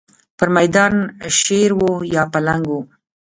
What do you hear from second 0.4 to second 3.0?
مېدان شېر و یا پلنګ و.